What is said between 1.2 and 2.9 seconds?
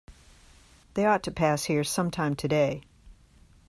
to pass here some time today.